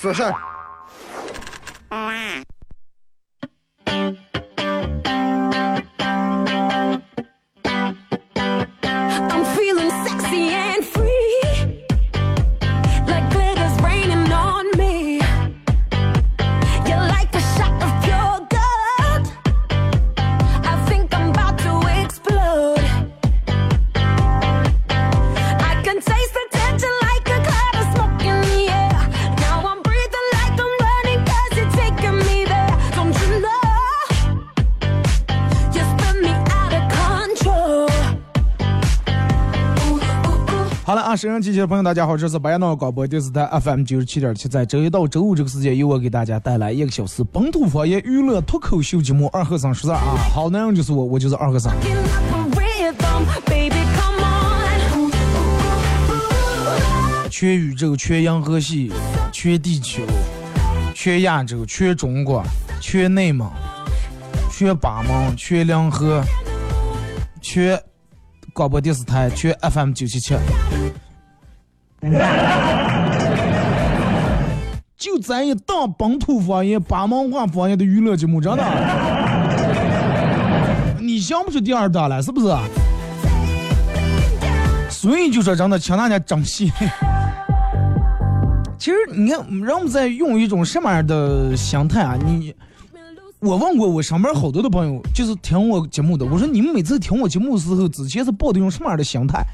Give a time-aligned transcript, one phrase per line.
[0.00, 0.49] 说
[41.20, 51.74] 好了啊，沈阳机器的朋友，大家好，这是白闹广播电视台 FM 九十七点七，在周一到周五这个时间，由我给大家带来一个小时本土方言娱乐脱口秀节目《二和尚说事儿》啊，好男人就是我，我就是二和尚。
[57.30, 58.90] 全宇宙，全银河系，
[59.30, 60.02] 全地球，
[60.94, 62.42] 全亚洲，全中国，
[62.80, 63.50] 全内蒙，
[64.50, 66.22] 全巴盟，全两河，
[67.42, 67.78] 全
[68.52, 70.34] 广播电视台，全 FM 九七七。
[74.96, 78.64] 就咱一档本土方言、巴蒙话方言的娱乐节目，真的，
[81.00, 82.46] 你想不出第二档来，是不是？
[84.90, 86.70] 所以就说真的，请大家珍惜。
[88.78, 92.16] 其实你看，人们在用一种什么样的心态啊？
[92.22, 92.54] 你，
[93.40, 99.44] 我问过我身边好多的朋友，就是听我节目的，我说你们每次听我节目的时候，之前是抱的一种什么样的心态？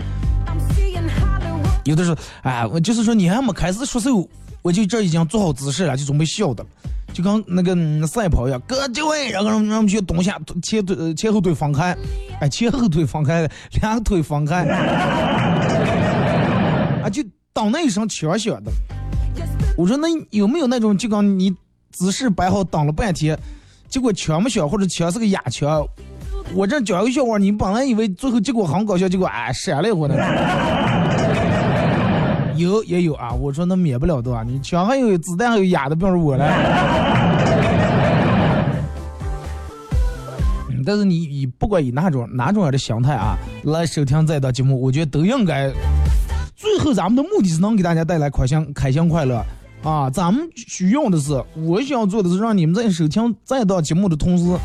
[1.86, 4.28] 有的时候，哎，我就是说你还没开始说手，
[4.62, 6.70] 我就这已经做好姿势了，就准备笑的了，
[7.12, 7.74] 就跟那个、
[8.06, 11.96] 赛跑一样，哥就位，然后让让我们去蹲下，前腿、前后腿放开，
[12.40, 13.48] 哎，前后腿放开，
[13.80, 14.64] 两腿放开，
[17.02, 18.70] 啊，就当那一声枪响的。
[19.76, 21.54] 我说那有没有那种就刚你
[21.92, 23.38] 姿势摆好等了半天，
[23.88, 25.86] 结果枪没响或者枪是个哑枪，
[26.54, 30.16] 我这讲一个笑话，你本来以为最后结果很搞笑，结果哎闪了一会儿呢。
[32.58, 36.46] 有也有啊，我说那免不了的啊，你枪还有子弹还有哑的，别说我了。
[40.84, 45.72] 但是你以不管以哪种哪种样的心态啊来收听这档节目，我觉得都应该。
[46.54, 49.44] 最后咱们的目的是能给大家带来开心、开心、快乐
[49.82, 50.08] 啊！
[50.08, 54.56] 咱们需要的是，我想做的是让你们在收听这档节目的同时，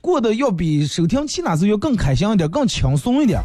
[0.00, 3.40] 过得要比收听其他时候更开心一点、更轻松一点。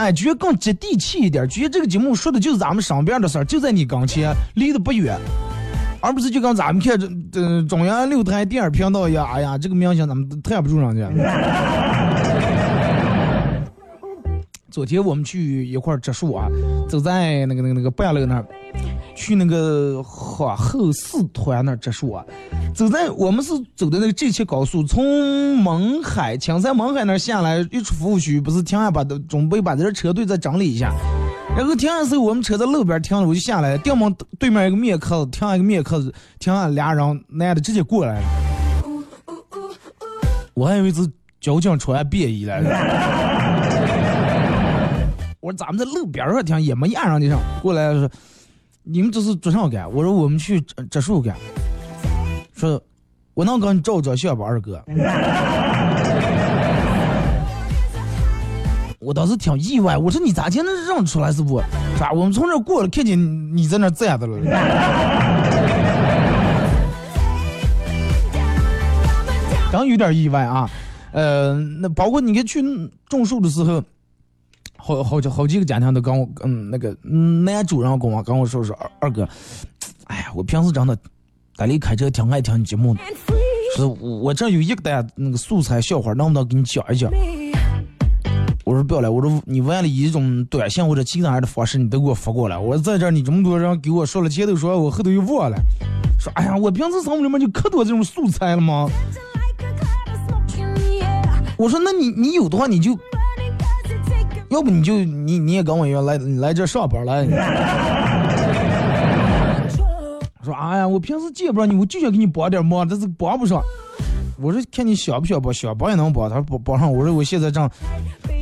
[0.00, 5.14] 哎，觉得更接地气一点，觉得这个节目说的就是咱们身边的事儿，就在你跟前，离得不远，
[6.00, 11.10] 而不是就跟咱们看这这中央六台电影频道一样，哎呀，这个明星咱们太不住人家。
[14.70, 16.48] 昨天我们去一块植树啊，
[16.88, 18.46] 走在那个那个那个半路那儿，
[19.20, 22.24] 去那个花后四团那儿植树啊。
[22.74, 25.04] 走在我们是走的那个 G 七高速，从
[25.62, 30.90] 勐海青山勐海那下来，一出服务区，不是停下把的准备把这车队再整理一下。
[31.54, 36.00] 然后停下时候，我们车在路边停了，我就下来，掉门对面一个面客停下一个面客
[36.38, 38.26] 停下俩人，男的直接过来了，
[40.54, 41.06] 我还以为是
[41.40, 42.70] 交警出来便衣来了。
[45.40, 48.08] 我说咱们在路边上停也没压上去上，过来说
[48.82, 49.92] 你们这是做啥干？
[49.92, 50.58] 我说我们去
[50.90, 51.36] 植树干。
[52.54, 52.80] 说
[53.34, 54.82] 我能给你照照相吧，二哥。
[58.98, 61.60] 我当时挺意外，我说你咋就能认出来是不？
[61.96, 62.10] 是吧？
[62.12, 63.18] 我们从这过了，看见
[63.56, 64.38] 你在那站着了。
[69.70, 70.68] 刚有点意外啊，
[71.12, 72.62] 呃，那包括你看去
[73.08, 73.82] 种树的时候，
[74.82, 79.28] 好好几好几个家庭都跟我，嗯，那个嗯男主人跟我跟我说说二二哥，
[80.04, 80.96] 哎呀，我平时真的
[81.56, 83.00] 家里开车挺爱听你节目的
[83.76, 87.10] 说我我这有一个单那个素材笑话，能不能给你讲一讲？
[88.64, 92.56] 我说不要了，我说你完了以一种短信或者其他的方式，你都给我发过来。
[92.56, 95.56] 我说在这儿你这么多人给我说了，前头说我后头又忘了，
[96.18, 98.88] 说哎呀，我平时生活里面就可多这种素材了吗.
[101.56, 102.98] 我说那你你有的话你就
[104.50, 107.24] 要不你就你你也跟我一样来你来这上班来。
[109.66, 110.20] control.
[110.44, 113.62] 说哎呀，我平时见不着你，我就想给你帮点忙，但是帮不上。
[114.42, 116.28] 我说看你想不想帮，想帮也能帮。
[116.28, 117.68] 他说帮帮上，我说我现在正，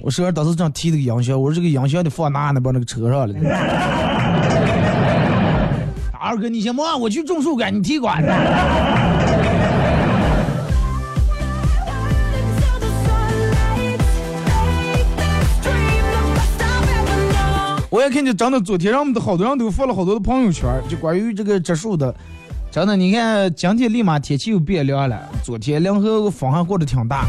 [0.02, 2.60] 我手上当时正提那个音箱，我说这个音箱得放哪呢？
[2.60, 3.34] 把那个车上了。
[6.20, 8.22] 二哥，你先忙，我去种树干，你提管。
[17.98, 22.14] 我也看见真的，昨天让我们的好多人都发了好多的朋友圈，就关于这个植树的。
[22.70, 27.26] 真的，你看今天立马天气又变凉了，昨天凉和风还过得挺大。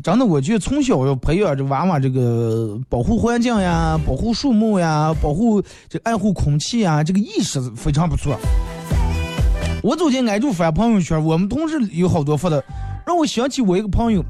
[0.00, 8.38] 真的，我觉得从小要培养这娃娃这个保护环境呀、保护树木呀、保护这爱护空气呀，这个意识非常不错。
[9.82, 12.62] 我昨天挨住发朋友圈，我们同事有好多发的，
[13.04, 14.24] 让我想起我一个朋友，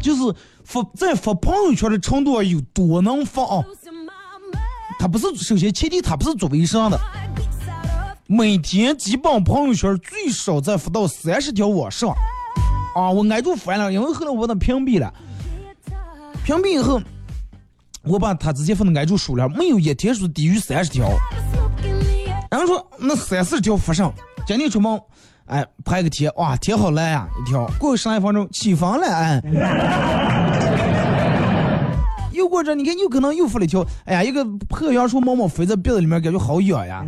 [0.00, 3.64] 就是发在发朋友圈的程度有多能发啊！
[5.00, 7.00] 他不是首先前提他不是做微商的，
[8.26, 12.10] 每天基本朋友圈最少在发到三十条往上。
[12.94, 15.10] 啊，我挨住烦了，因为后来我把他屏蔽了，
[16.44, 17.00] 屏蔽以后，
[18.02, 21.08] 我把他之前发的挨住数了，没有一天是低于三十条。
[22.50, 24.12] 然后说那三四十条发上，
[24.46, 25.00] 今天出门，
[25.46, 29.40] 哎，拍个贴，哇，贴好蓝呀、一条，过个十来分钟起房了，哎。
[32.40, 37.04] 又过这，你看又可能又发了一条，哎呀，一个破杨树毛毛飞在鼻子里面，感觉好痒呀。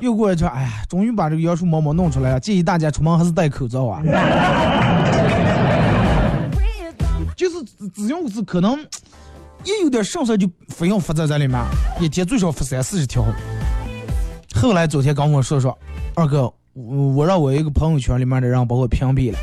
[0.00, 4.02] 又过一条，哎呀，终于把这个杨树毛毛弄出来了，建议大家出门还是戴口罩啊。
[7.36, 7.64] 就是
[7.94, 8.76] 只要是可能
[9.64, 11.60] 一有点上色就非要发在这里面，
[12.00, 13.24] 一天最少发三四十条。
[14.56, 15.78] 后来昨天跟我说说，
[16.16, 19.38] 二哥，我我让我一个朋友圈里面的人把我屏蔽了。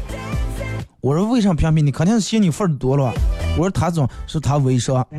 [1.01, 1.91] 我说为啥屏蔽你？
[1.91, 3.13] 肯定是嫌你份儿多了？
[3.57, 5.05] 我说他总是他微商。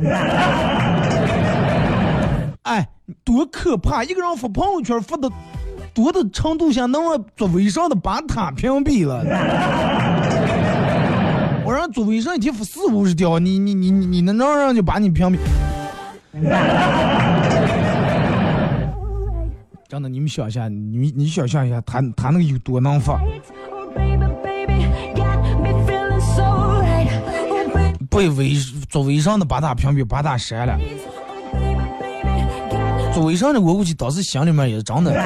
[2.63, 2.87] 哎，
[3.23, 4.03] 多可怕！
[4.03, 5.27] 一个人发朋友圈发的
[5.93, 9.23] 多的程度下，能让做微商的把他屏蔽了。
[11.65, 15.37] 我让做微商一天发四五十条，你你你你你能让人就把你屏蔽？
[19.89, 23.19] 真的，你们想一下，你你想象一下，他他那个有多能发？
[28.11, 28.53] 被微
[28.89, 30.77] 做微商的把他屏蔽，把他删了。
[33.13, 35.11] 做微商的，我估计当时心里面也是真的。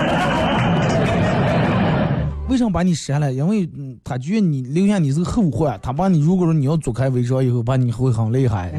[2.47, 3.33] 为什么把你删了？
[3.33, 3.67] 因为
[4.03, 8.71] 他觉得你留下你是个后患，他把你如果说你要做开微商以后，把你会很厉害。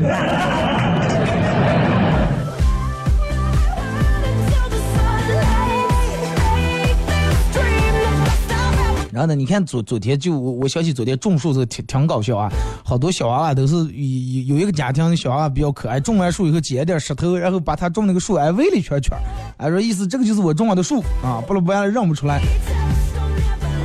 [9.16, 12.50] 然后呢，你看昨昨天就我我想起昨天种树这个挺挺搞笑啊，
[12.84, 19.16] 好多小娃娃都是有有一个家庭的小娃娃比较可爱，种完树以后捡点石头，然后把他种那个树哎围了一圈圈，
[19.56, 22.42] 哎说意思这个就是我种的树啊，不然不然认不出来。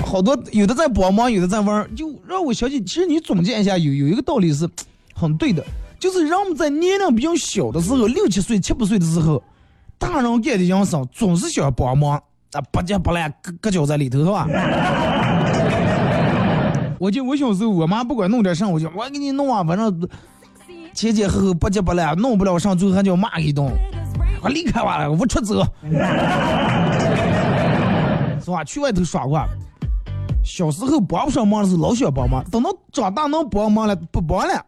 [0.06, 4.70] 好多有的在帮忙，有的在玩儿，就让我想起，其实你总结一下，有有一个道理是
[5.14, 5.64] 很对的，
[5.98, 9.42] 就是人们在年龄比较小的时候，六七岁、七八岁的时候，
[9.98, 12.22] 大人干的养生总是想帮忙。
[12.54, 14.48] 啊，不急不烂，搁搁脚在里头是吧？
[17.00, 20.08] 我记得我小时候，我妈不管弄点啥，我就我给你弄啊，反正
[20.94, 23.72] 前前后后不急不烂，弄不了上，最后还叫骂一顿，
[24.44, 25.64] 我离开我了，我出走，
[28.44, 28.64] 是吧？
[28.66, 29.42] 去外头耍过。
[30.44, 34.66] 小时候帮不上忙的时候老想帮忙，等到长大能帮忙了，不帮了。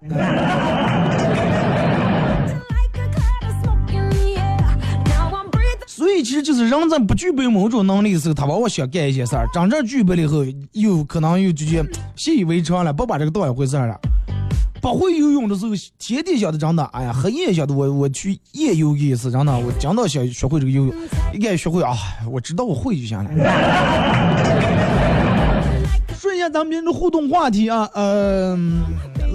[6.03, 10.43] 所以其实就是人在不具备某种能力的时候，他往往想干一些事儿；真正具备了以后，
[10.73, 11.81] 又可能又直接
[12.17, 13.97] 习以为常了，不把这个当一回事儿了。
[14.81, 20.93] 不会游泳的时候，天天想的真的，哎呀，黑夜想的我我去夜游一次，真的，我真的想学会这个游泳，
[21.33, 21.95] 应该学会啊，
[22.29, 23.31] 我知道我会就行了。
[26.19, 28.81] 顺一下咱们今天的互动话题啊，嗯、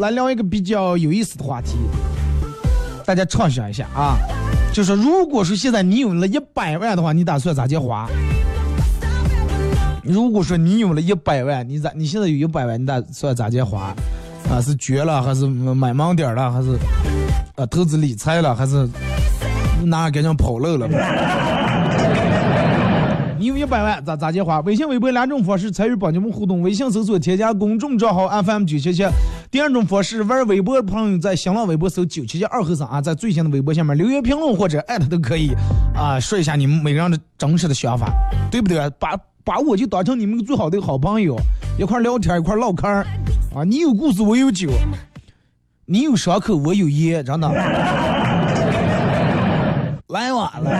[0.00, 1.78] 来聊一个比较有意思的话题，
[3.06, 4.18] 大家畅想一下啊。
[4.72, 8.08] 就是如果说现在你有了一百万的话，你打算咋接花？
[10.04, 13.94] 如果说你有了一百万，你咋你现在有一百万，你打算咋接花？
[14.50, 16.78] 啊，是绝了，还是买盲点了，还是
[17.56, 18.88] 啊投资理财了，还是
[19.84, 20.88] 哪给人跑路了？
[23.38, 24.60] 你有一百万咋咋接花？
[24.60, 26.62] 微信、微博两种方式参与帮节目互动。
[26.62, 29.04] 微信搜索添加公众账号 FM 九七七。
[29.50, 35.54] 第二种方式，玩微博的朋友在新浪微博搜“九七七二和尚”啊，在最新的微博下面留言评论或者艾特都可以
[35.94, 38.12] 啊， 说一下你们每个人的真实的想法，
[38.50, 38.78] 对不对？
[38.98, 41.34] 把把我就当成你们最好的好朋友，
[41.78, 43.64] 一块聊天，一块唠嗑啊。
[43.64, 44.68] 你有故事，我有酒；
[45.86, 47.48] 你有伤口，我有烟，真的。
[50.08, 50.70] 来晚了。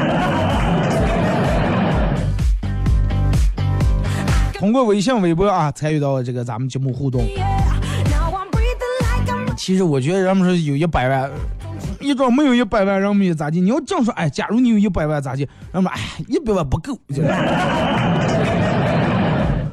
[4.53, 7.27] 通过微信、微博啊，参与到这个咱们节目互动。
[9.69, 11.31] 其实我觉得人们说有一百万，
[12.01, 13.61] 一说没有一百万，人们也咋地？
[13.61, 15.47] 你要正说，哎，假如你有一百万咋地？
[15.71, 16.99] 人们，哎，一百万不够。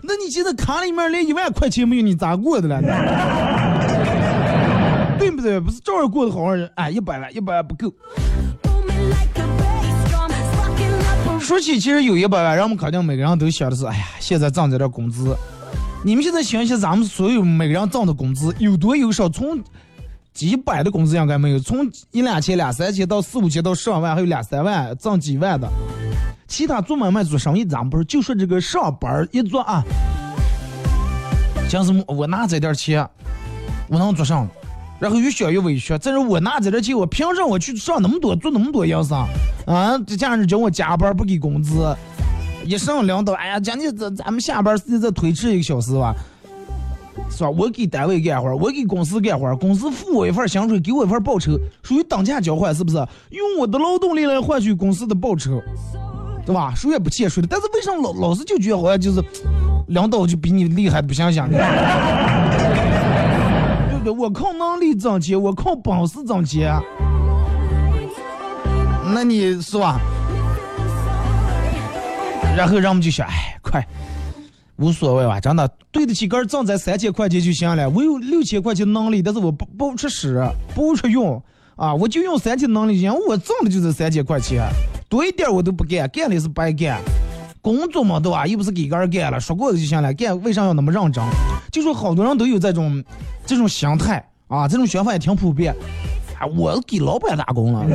[0.03, 2.81] 那你现在卡里面连一万块钱没有，你咋过的了？
[5.17, 5.61] 对不对？
[5.61, 6.69] 不是照样过得好好的？
[6.75, 7.89] 哎，一百万，一百万不够。
[11.39, 15.33] 说起其实有一百万，人们肯定每个人都想的是，哎呀，现在挣这点工资。
[16.03, 19.29] 你们现在想想，咱们所有每个人挣的工资有多有少？
[19.29, 19.57] 从
[20.35, 25.65] 几百的工资应该没有，从一两千、两三千到四五千到上万，还有两三万挣几万的。
[26.45, 29.81] 其他做买卖做生意，咱们不是就说这个上班一做啊，
[31.69, 33.07] 像是我拿这点钱，
[33.87, 34.45] 我能做上，
[34.99, 35.97] 然后越想越委屈。
[35.97, 39.17] 再说我拿这点钱，我凭什么我去上那么多做那么多营生
[39.65, 39.97] 啊？
[40.05, 41.95] 这家人叫我加班不给工资，
[42.65, 46.13] 一上领导，哎呀，讲你咱咱们下班时间再推迟一个小时吧。
[47.29, 47.49] 是吧？
[47.49, 52.97] 我给单位干活，我给公司干活，公司付我一份薪水，给我一份报酬，属于等价交换，是不是？
[53.31, 55.61] 用我的劳动力来换取公司的报酬，
[56.45, 56.73] 对吧？
[56.75, 57.47] 谁也不欠谁的。
[57.49, 59.21] 但是为什么老老是就觉得好像就是
[59.87, 61.57] 领导就比你厉害，不想想的？
[63.89, 64.13] 对不对？
[64.13, 66.73] 我靠能力挣钱，我靠本事挣钱，
[69.13, 69.99] 那你是吧？
[72.55, 73.85] 然后让我们就想，哎，快，
[74.77, 77.89] 无所谓吧，真的对得起个儿挣咱三千块钱就行了。
[77.89, 81.41] 我有六千块钱能力，但是我不不出使，不出用
[81.75, 83.13] 啊，我就用三千能力就行。
[83.27, 84.63] 我挣的就是三千块钱，
[85.07, 86.99] 多一点我都不干，干了也是白干。
[87.61, 88.45] 工作嘛，对吧？
[88.45, 91.23] 又不是给个人干了，说过就行了，干为啥要那么认真？
[91.71, 93.03] 就说好多人都有这种
[93.45, 95.73] 这种心态啊，这种想法也挺普遍。
[96.37, 97.85] 啊，我给老板打工了。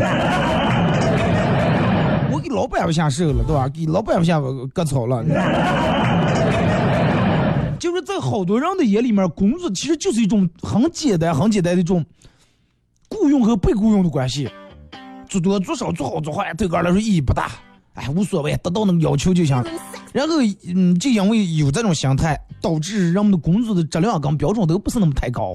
[2.32, 3.68] 我给老板不下手了，对吧？
[3.68, 4.40] 给老板不下
[4.72, 5.22] 割草了。
[7.90, 12.04] 就是在好多人的眼里面，工作其实就是一种很简单、很简单的一种
[13.08, 14.48] 雇佣和被雇佣的关系，
[15.28, 17.50] 做多做少、做好做坏，对个人来说意义不大。
[17.94, 19.56] 哎，无所谓，达到那个要求就行。
[20.12, 20.34] 然后，
[20.72, 25.52] 嗯，就因为有这种心态，导致人们的工作的质量跟标准都不是那么太高。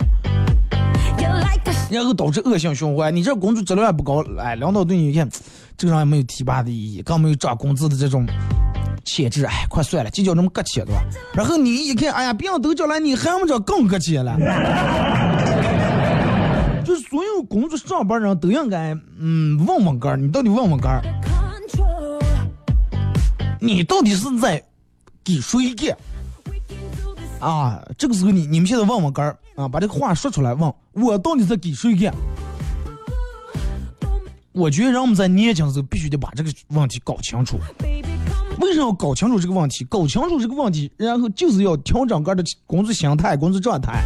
[1.90, 3.16] 然后导致恶性循环。
[3.16, 5.30] 你这工作质量也不高，哎，领导对你一看，
[5.78, 8.28] 这个人也没有提拔的意义，更没有涨工资的这种
[9.06, 11.02] 潜质，哎，快算了，计较这么搁浅对吧？
[11.34, 14.36] 然后你一看，哎呀，别人都叫了，你还没叫更搁浅了。
[16.84, 21.02] 就是所有工作上班人都应该，嗯，问问个儿，你到底问问个儿，
[23.62, 24.64] 你到底是在
[25.24, 25.96] 给谁干？
[27.40, 32.14] 啊，这个时候你你们现在问问个儿啊，把这个话说出来，问我到底在给谁干？
[34.52, 37.60] 我觉得人们在年轻的时候必须得把这个问题搞清楚。
[38.60, 39.84] 为什么要搞清楚这个问题？
[39.86, 44.02] 搞清楚这个问题，然后就是要调整个的工作心态、工作状态。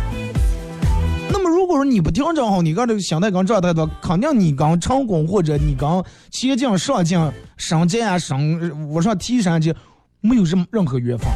[1.32, 7.20] 那么，如果说你不调整好你个的心态跟状态的话，肯定你刚成功或者你刚前进、上进、
[7.58, 9.74] 升级啊、升往上提升去，
[10.22, 11.27] 没有任任何缘分。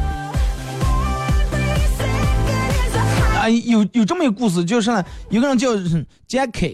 [3.36, 5.68] 啊，有有这么一个故事，就是呢，有个人叫
[6.26, 6.66] 杰克，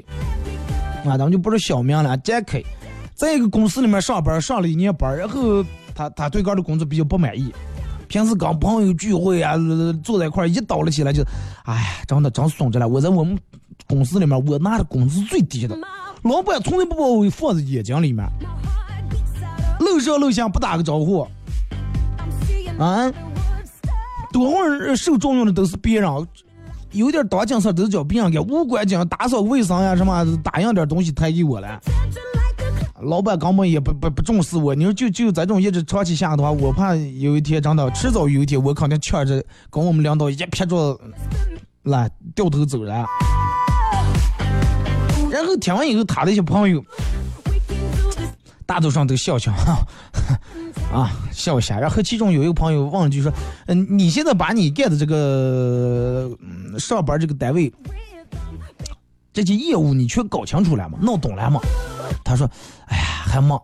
[1.04, 2.58] 啊，咱们就不是小名了，杰克，
[3.14, 7.52] 在一个公司里面上班，上了一年班，然后他他对个的工作比较不满意，
[8.08, 11.22] 平时跟朋友聚会啊，呃坐在一块儿一倒了起来就，
[11.64, 12.88] 哎呀，真的真损着了。
[12.88, 13.38] 我在我们
[13.86, 15.76] 公司里面，我拿的工资最低的，
[16.22, 18.26] 老板从来不把我放在眼睛里面，
[19.80, 21.26] 楼上楼下不打个招呼，
[22.78, 23.10] 啊，
[24.32, 26.10] 多会儿受重用的都是别人，
[26.92, 31.80] 有点当紧事儿都是叫别人给，物管紧打扫卫生呀什么，打印点东西抬给我了。
[33.02, 41.00] 老板根本也不不不重视我，你说就就这种一直长期下的话，我怕有一天真的迟早有一天我肯定劝着跟我们领导一撇着
[41.84, 42.94] 来掉头走人。
[45.30, 46.84] 然后听完以后，他的一些朋友
[48.66, 49.52] 大多上都笑笑，
[50.92, 51.78] 啊笑一下。
[51.78, 53.32] 然后其中有一个朋友问了句说
[53.66, 57.72] ：“嗯、你现在把你干的这个、嗯上班这个单位
[59.32, 60.98] 这些业务你全搞清楚了吗？
[61.00, 61.60] 弄懂了吗？”
[62.24, 62.48] 他说
[62.86, 63.60] ：“哎呀，还忙。”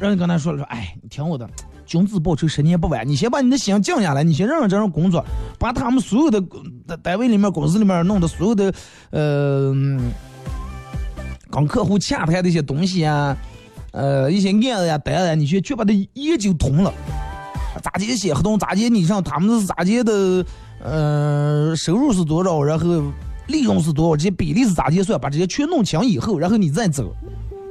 [0.00, 1.48] 人跟他说了说：“哎，你听我的，
[1.86, 3.08] 君子报仇，十年不晚。
[3.08, 5.24] 你先把你的心静下来，你先认认真真工作，
[5.58, 6.42] 把他们所有的
[7.02, 8.72] 单位里面、公司里面弄的所有的，
[9.10, 10.12] 呃，嗯
[11.50, 13.34] 跟客户洽谈的一些东西啊，
[13.92, 16.92] 呃，一些案子呀、单子呀，你先去把它研究通了。
[17.82, 18.58] 咋接写合同？
[18.58, 19.22] 咋接你上？
[19.22, 20.44] 他们是咋接的？
[20.82, 22.62] 呃，收入是多少？
[22.62, 23.02] 然后
[23.46, 24.16] 利润是多少？
[24.16, 25.20] 这些比例是咋计算？
[25.20, 27.14] 把这些全弄清以后，然后你再走。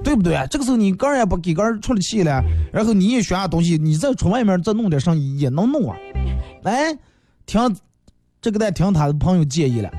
[0.03, 0.45] 对不对？
[0.51, 5.95] 这个时候你个人也不给个人出了气了，然后你也学下东西，你再出外面再弄点生意也能弄啊。
[6.63, 6.93] 哎，
[7.45, 7.73] 听
[8.41, 9.89] 这个得听他的朋友建议了，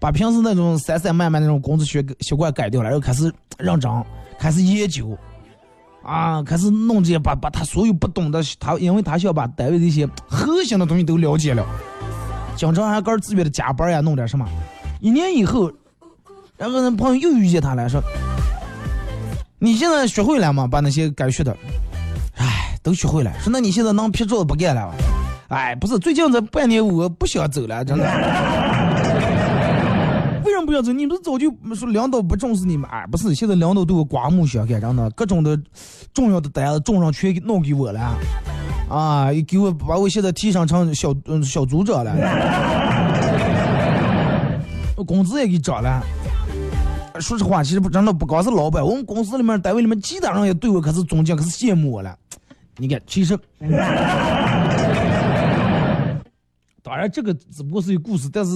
[0.00, 3.92] 把平时那种散散漫漫那种工资习习惯改掉了，然后开始认真，
[4.38, 5.14] 开始研究，
[6.02, 11.62] 啊，开始弄这些，把把他所有不懂的，他因为他需要把单位的一些核心的东西都了解了，
[12.56, 14.48] 经常还个人自愿的加班呀，弄点什么。
[15.06, 15.70] 一年以后，
[16.56, 18.02] 然后那朋友又遇见他了，说
[19.60, 20.66] ：“你现在学会了吗？
[20.66, 21.56] 把那些该学的，
[22.38, 23.32] 哎，都学会了。
[23.38, 24.92] 说那你现在能撇桌子不干了？
[25.46, 28.04] 哎，不是，最近这半年我不想走了，真的。
[30.44, 30.92] 为什么不想走？
[30.92, 35.56] 你们早就说领导不重视你们，哎，不是，现在领导对我刮目相看，真的，各种的
[36.12, 38.00] 重要的单子重上全给弄给我了，
[38.90, 42.12] 啊，给我把我现在提升成小嗯小组长了。”
[45.06, 46.02] 工资也给涨了。
[47.20, 52.14] 说实话，其实不真的不光是老板，我们公司里面、单位里面，其他人也对我可是尊敬，可是羡慕我了。
[52.76, 53.38] 你看，其实，
[56.82, 58.50] 当然这个只不过是一个故事，但是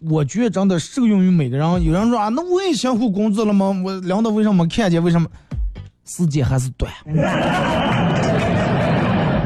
[0.00, 1.84] 我觉得真的适用于每个人。
[1.84, 3.66] 有人说啊，那我也辛苦工作了吗？
[3.84, 5.02] 我领导为什么没看见？
[5.02, 5.28] 为什么？
[6.04, 6.92] 时间还是短，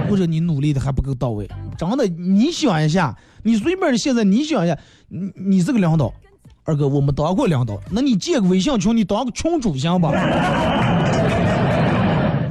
[0.09, 1.47] 或者你努力的还不够到位。
[1.77, 4.79] 真的，你想一下，你随便现在你想一下，
[5.09, 6.11] 你你是个领导，
[6.67, 10.11] 二哥我们当过领导，那你建个微信群，你当个群主行吧？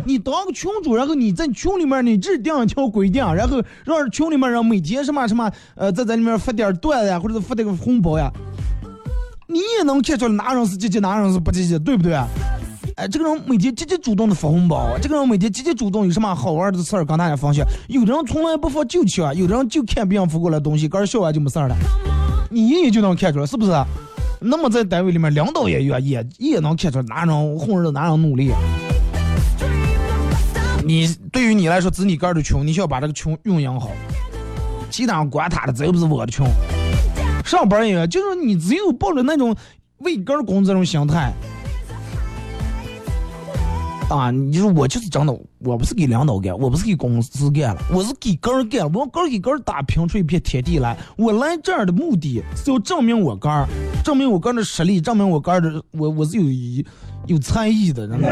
[0.08, 8.32] 你当个群主，然后你在群里面你制定一条规定，然后让群里面人每天什么什么，呃，在在里面发点段子呀，或者发点个红包呀，
[9.48, 12.14] 你也能看出来哪人是积极，哪人是不积极，对不对？
[12.96, 17.66] 哎，这个人每天积极主动的发红包，这个人每天积极主动有什么好玩的事儿跟大家分享。
[17.90, 21.76] 有的人从来不发就吃，有的人就看别人发过来东西，个人笑完就没事儿了。
[22.56, 23.72] 你一眼就能看出来，是不是？
[24.40, 28.50] 那么在单位里面，领导也也也也能看出来哪人混日子，哪人努力。
[30.86, 33.92] 你对于你来说，只是你个人的穷，你需要把这个穷运营好。
[34.90, 36.48] 其他管他的，这又不是我的穷。
[37.44, 39.54] 上班也就是你只有抱着那种
[39.98, 41.34] 为个人工作这种心态。
[44.08, 50.96] 啊，你说我就是真的，我不是给领导干，我不是给公司干了，我是给个人干，我个人给个人打拼出一片天地来。
[51.18, 53.68] 我来这儿的目的是要证明我个儿，
[54.04, 56.86] 证明我个人的实力，证明我个人的我我是有
[57.26, 58.32] 有才艺的，真的。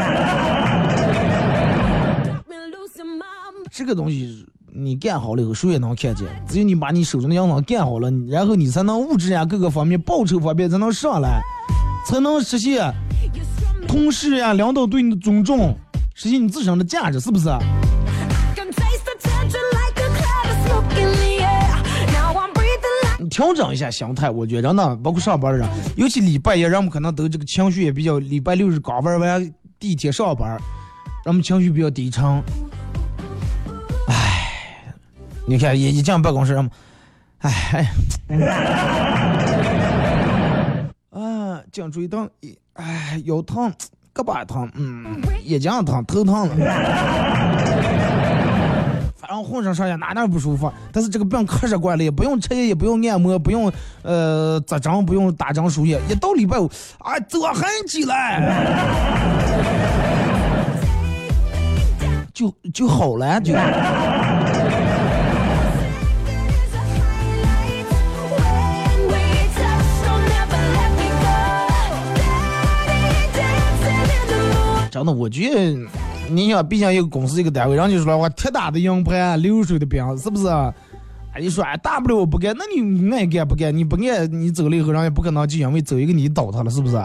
[3.72, 6.24] 这个东西你干好了以后，谁也能看见。
[6.48, 11.40] 只有你把你手中的样子干好了，然后你才能物质呀各个方面、报酬方面才能上来，
[12.06, 12.94] 才能实现。
[13.94, 15.72] 同事呀，领导对你的尊重，
[16.16, 17.48] 实现你自身的价值，是不是？
[23.20, 28.18] 你调整一下心态，我觉得呢，包括上班的人，尤其礼拜一，人们可能都这个情绪也比较。
[28.18, 30.60] 礼拜六是刚玩完地铁上班，
[31.24, 32.42] 人们情绪比较低沉。
[34.08, 34.92] 唉，
[35.46, 36.72] 你看一一进办公室，人们，
[37.38, 37.94] 唉，
[41.10, 42.28] 啊，颈椎疼，
[42.74, 43.72] 哎，腰疼，
[44.12, 45.06] 胳膊疼，嗯，
[45.44, 46.56] 眼睛疼，头疼了，
[49.16, 50.72] 反正浑身上下哪哪不舒服。
[50.90, 56.00] 但是这个病可是惯了，也不用吃药，也不用按摩，不用呃扎针，不用打针输液。
[56.08, 58.42] 一到礼拜五，啊，早喊起来，
[62.32, 63.54] 就就好了，就。
[75.04, 75.76] 那，我觉得，
[76.30, 80.48] 你想，毕竟一个公司一个单位，人家说了话，铁打的营盘，流水的兵，是不是？
[80.48, 83.76] 哎，你说，哎，大不了我不干，那你爱干不干？
[83.76, 86.96] 你不干，你走了以后，人家不可能就因为走一个你倒他了，是不是？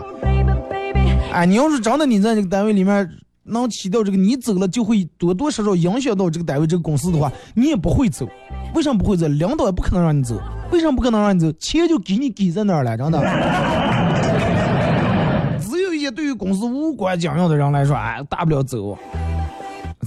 [1.32, 3.10] 哎，你要是真的你在这个单位里面
[3.44, 8.28] 能起到这个，你走了就会多多少少影响到这个单位这个公司的话，你也不会走。
[8.76, 9.28] 为什么不会走？
[9.28, 10.40] 领导也不可能让你走。
[10.72, 11.52] 为什么不可能让你走？
[11.54, 13.20] 钱就给你给在那儿了，真的。
[16.12, 18.98] 对于公司无关紧要的人来说，哎，大不了走，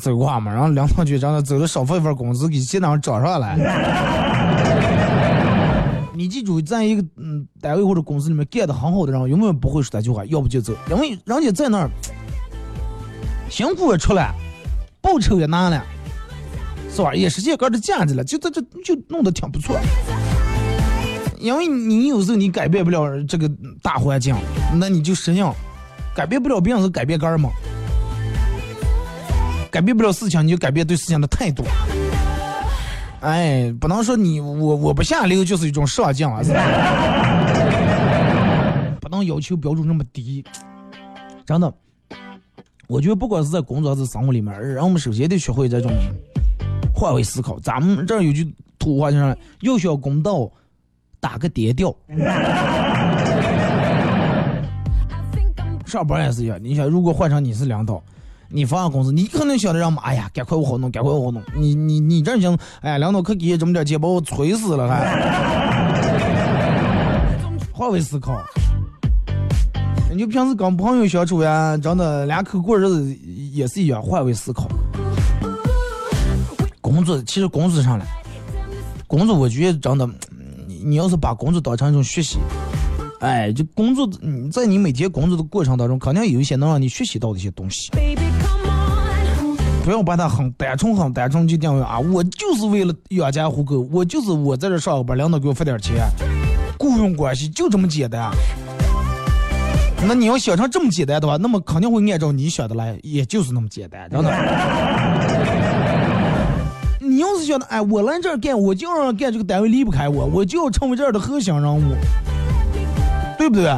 [0.00, 3.56] 走 qua 嘛，然后领导局长的走了少发一份工资，给其他人涨上来。
[6.14, 11.90] 你记住，在一个嗯单位或者公司里面干的很好的人，永远不会说那句话，要不就走，因为人家在那儿
[13.48, 14.32] 辛苦也出来，
[15.00, 15.82] 报酬也拿了，
[16.90, 17.14] 是吧？
[17.14, 19.76] 也实现个人的价值了，就这这就弄得挺不错。
[21.38, 23.50] 因为你有时候你改变不了这个
[23.82, 24.32] 大环境，
[24.74, 25.44] 那你就适应；
[26.14, 27.50] 改变不了别人，是改变个人嘛。
[29.70, 31.64] 改变不了事情，你就改变对事情的态度。
[33.20, 36.60] 哎，不能说你我我不下流就是一种上进啊，是吧？
[39.00, 40.44] 不能要求标准那么低，
[41.46, 41.72] 真的。
[42.88, 45.90] 我觉得不管是在工作还是生活里面，人我们首先得学会这种
[46.94, 47.58] 换位思考。
[47.60, 49.34] 咱们这儿有句土话叫啥？
[49.60, 50.50] 要想公道，
[51.20, 51.94] 打个跌调。
[55.92, 58.02] 上班也是一样，你想，如果换成你是领导，
[58.48, 61.42] 你发完工资，你肯定想着让妈，哎呀，赶快我好弄，赶快我好弄。
[61.54, 65.20] 你你你这行，哎呀，领导可给这么点钱，把我催死了还。
[67.74, 68.40] 换位思考，
[70.10, 73.14] 你就平时跟朋友相处呀，真的两口过日子
[73.52, 74.66] 也是一样，换位思考。
[76.80, 78.06] 工作其实工作上来，
[79.06, 80.08] 工作我觉得真的，
[80.66, 82.38] 你你要是把工作当成一种学习，
[83.22, 87.88] 哎，就工作你在你每天工作的过程当中，肯定有一些能让你学习到的一些东西。
[87.92, 88.20] baby,
[89.84, 96.04] 不要把它很单纯很单纯就定位啊，我就是为了养家糊口，我就是我在这上个班，领导给我发点钱，
[96.76, 98.28] 雇佣关系就这么简单。
[100.04, 104.30] 那你要想成这么简单的话，那么肯定会按照你想的来，也就是那么简单，真的。
[106.98, 111.94] 你要是想的，哎，我来这儿干，我就要让干这个单位离不开我，我就要成为这儿的核心人物，
[113.42, 113.76] 对不对？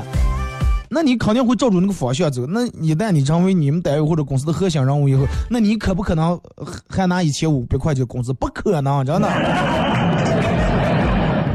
[0.90, 2.46] 那你肯定会照着那个方向走。
[2.46, 8.30] 那一旦你成为你们单位或者公司的核心人物以后，那你可不可能呃还拿一千五百块钱工资？
[8.34, 9.28] 不可能，真的。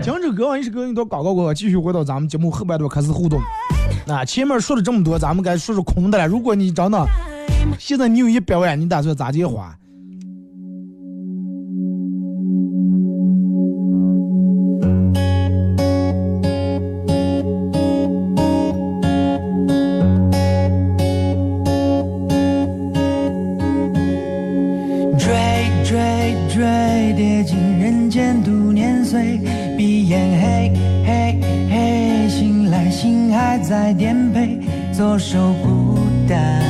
[0.01, 3.39] 讲这歌完一首歌一段广告过后，继续回到咱们节目后半段开始互动。
[4.07, 6.27] 那前面说了这么多，咱们该说说空的了。
[6.27, 7.05] 如果你真的
[7.77, 9.77] 现在你有一百万，你打算咋地花？
[34.99, 36.68] 多少孤单，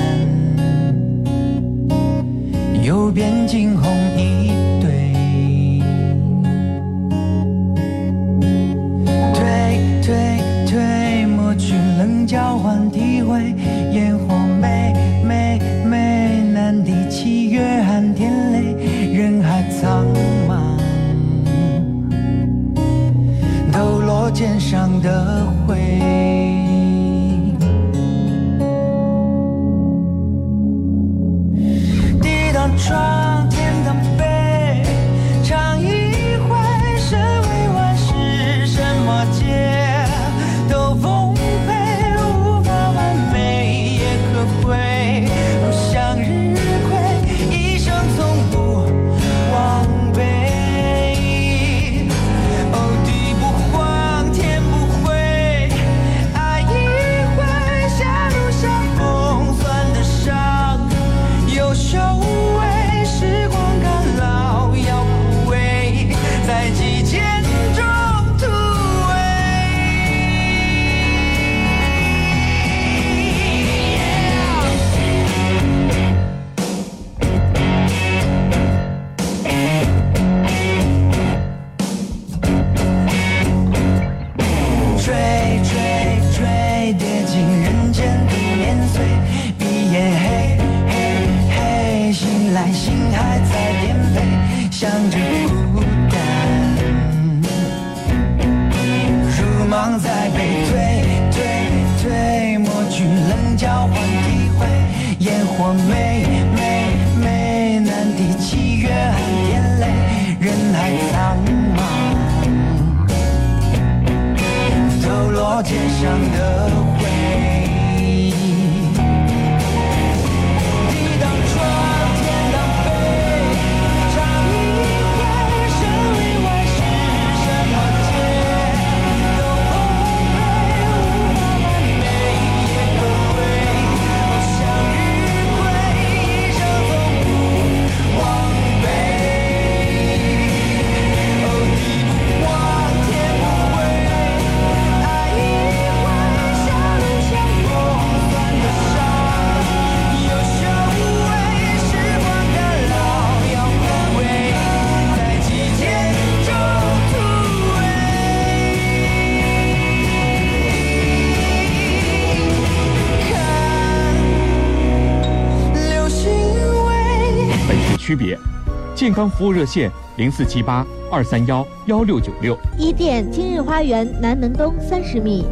[169.19, 172.57] 康服务热线零四七八二三幺幺六九六。
[172.77, 175.45] 一店今日花园南门东三十米。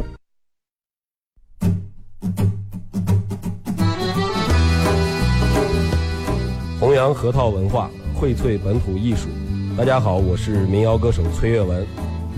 [6.80, 9.28] 弘扬核桃文化，荟萃本土艺术。
[9.76, 11.86] 大家好，我是民谣歌手崔月文，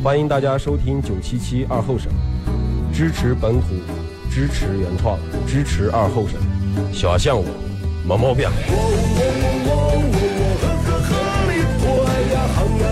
[0.03, 2.11] 欢迎大家收听九七七二后省，
[2.93, 3.69] 支持本土，
[4.29, 5.17] 支持原创，
[5.47, 6.41] 支持二后省。
[6.93, 7.45] 小象我，
[8.05, 8.49] 没毛病。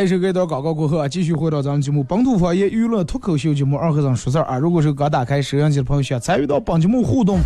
[0.00, 4.56] 来，一首歌一段广告过后啊，继续回到咱们节目本土方言娱乐脱口秀节目二和尚说事儿啊。
[4.56, 7.38] 如果是刚打开收音机的朋友，想参与到本节目互动，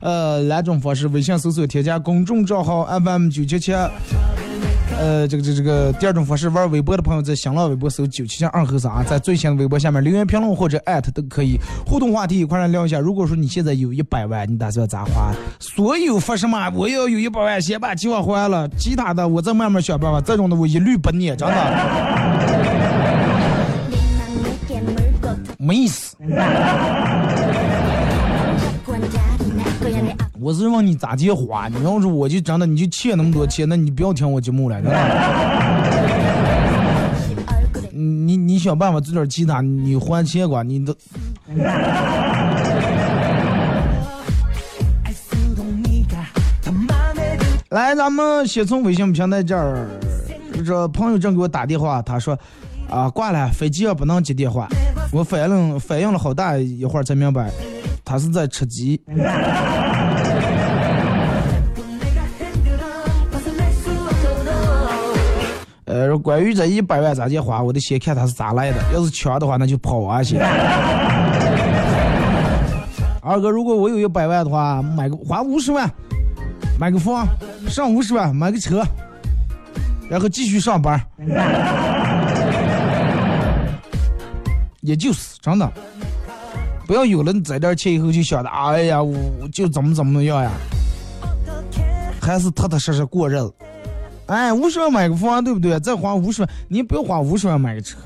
[0.00, 3.72] 呃，两种方式：微信搜索添加公众账号 FM 九七七。
[5.00, 21.54] 呃这个这这个第二种方式玩微博的朋友在新浪微博搜九七二和三啊在最新的微博下面留言评论或者艾特都可以互动话题一块来聊一下如果说你现在有一百万你打算咋花所有发什么我要有一百万先把计划还了其他的我再慢慢想办法这种的我一律不念真的
[25.56, 26.14] 没意思
[30.40, 34.80] 我是问你咋接话你要是我就真的你就欠那么多钱那你不要听我节目了
[37.92, 40.96] 你你想办法做点其他你还钱吧你都。
[47.68, 49.86] 来咱们先从微信平台这儿
[50.64, 52.38] 这朋友正给我打电话他说
[52.88, 54.66] 啊挂了飞机也不能接电话。
[55.12, 57.50] 我反应反应了好大一会儿才明白
[58.04, 59.00] 他是在吃鸡。
[66.00, 68.78] 呃，关于这一百万咋去花，我得先看他是咋来的。
[68.94, 70.40] 要是抢的话，那就跑啊先。
[73.20, 75.86] 二哥，如果我有一百万的话，买个花五十万，
[76.78, 77.26] 买个房，
[77.68, 78.82] 上五十万买个车，
[80.08, 80.98] 然后继续上班。
[84.80, 85.70] 也就是真的，
[86.86, 90.50] 不要有了你攒点钱以后就想着，哎呀，我我就怎么怎么样呀，
[92.22, 93.52] 还是踏踏实实过日子。
[94.30, 95.76] 哎，五十万买个房，对不对？
[95.80, 97.98] 再花五十万，你不要花五十万买个车，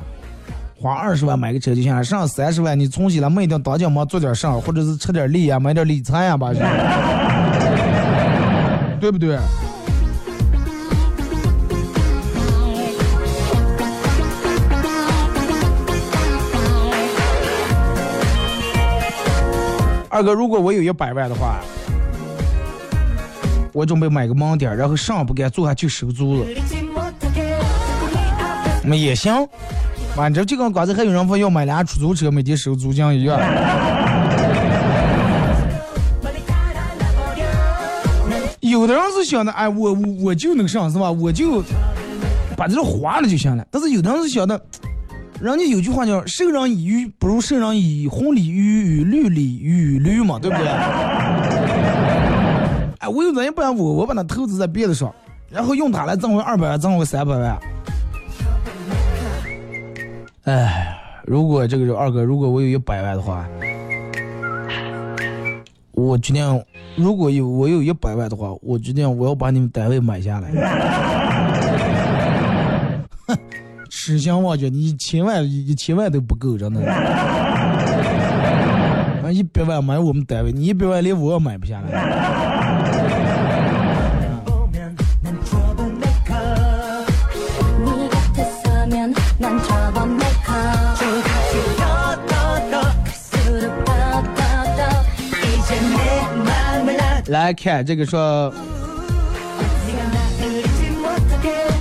[0.75, 2.03] 花二十万买个车就行了。
[2.03, 6.61] 剩三十万你存起来，每天当家忙做点事儿，或者是吃点力呀，买点理财呀吧，是
[8.99, 9.39] 对不对？
[20.09, 21.61] 二哥，如果我有一百万的话，
[23.75, 26.47] 我准备买个盲点，然后上不敢坐下去收租了。
[28.85, 29.47] 那也行，
[30.15, 33.37] 反正就跟刚才还有人说要买辆出租车，每天收租金一样。
[38.61, 41.11] 有的人是想的，哎，我我我就能上是吧？
[41.11, 41.61] 我就
[42.57, 43.67] 把这划了就行了。
[43.73, 44.61] 但是有的人是想的，
[45.41, 50.67] 人家有句话叫“圣人以鱼，不如圣人以红鲤鱼与绿鲤鱼与驴”嘛，对不对？
[53.05, 55.15] 哎，我有这一百万，我我把它投资在别的上，
[55.51, 57.59] 然后用它来挣回二百万，挣回三百万。
[60.45, 63.47] 哎，如果这个是二哥，如果我有一百万的话，
[65.93, 66.65] 我决定，
[66.97, 70.49] 如果有我有一百万的话，我决定我要把你们单位买下来。
[73.27, 73.37] 哼，
[73.91, 76.81] 痴心妄想，你一千万一千万都不够，真的。
[76.91, 77.71] 啊，
[79.31, 82.33] 一百万买我们单位，你一百万连我也买不下来。
[89.39, 89.53] 南
[97.27, 98.53] 来看这个说，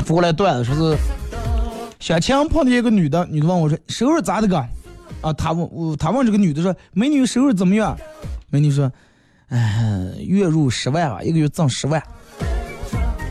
[0.05, 0.97] 不过来段子说是，
[1.99, 4.57] 小强碰见一个女的，女的问我说，收入咋的个，
[5.21, 7.95] 啊，他问我，他问这个女的说，美女收入怎么样，
[8.49, 8.91] 美女说，
[9.49, 12.01] 哎，月入十万吧，一个月挣十万。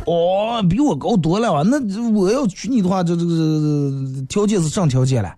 [0.07, 1.63] 哦，比我高多了啊！
[1.65, 1.79] 那
[2.11, 3.93] 我要娶你的话，这这个
[4.29, 5.33] 条件是上条件了。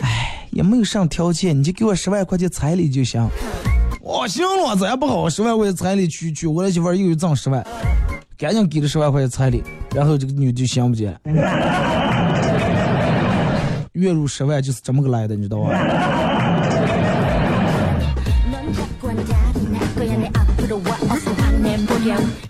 [0.00, 3.20] 哎，也没有上条件，你就给我十万块钱彩礼就行。
[4.02, 7.64] 哦，行了，这也不好，十万块钱彩礼娶娶我的媳妇儿又有挣十万，
[8.36, 9.62] 赶紧给了十万块钱彩礼，
[9.94, 11.20] 然后这个女的就相不见了。
[13.92, 15.68] 月入十万就是这么个来的，你知道吧？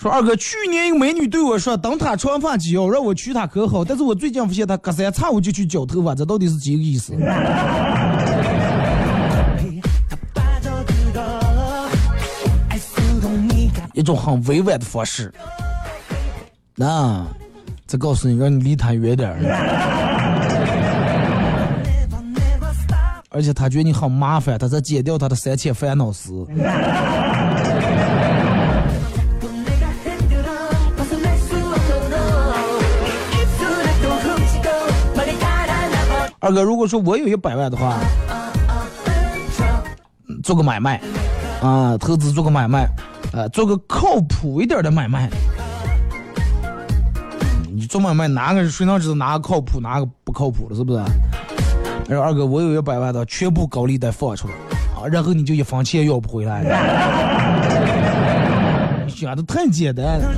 [0.02, 3.84] 说二哥，去年一个美女对我说，等她长发及腰，让我娶她可好。
[3.84, 7.14] 但是我最近发现她隔三差五就去绞头发，这到底是几个意思？
[13.92, 15.32] 一种很委婉的方式。
[16.74, 17.24] 那、
[17.86, 19.32] 再告诉你，让你离她远点。
[23.30, 26.44] 而且她觉得你很麻烦，她在减掉她的三千烦恼丝。
[36.42, 37.94] 二哥，如果说我有一百万的话，
[40.42, 41.00] 做个买卖，
[41.62, 42.84] 啊，投资做个买卖，
[43.32, 45.30] 啊，做个靠谱一点的买卖。
[47.72, 50.98] 你做买卖哪个谁能知道哪个靠谱，哪个不靠谱的，是不是？
[52.08, 54.54] 然后二哥，我有一百万的，全部高利贷放出来，
[55.00, 56.76] 啊，然后你就一分钱要不回来了。
[59.06, 60.28] 想的太简单了。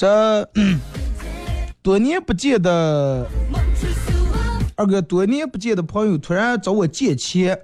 [0.00, 0.48] 这
[1.82, 3.26] 多年不见的
[4.74, 7.58] 二哥，多年不见的朋友突然找我借钱，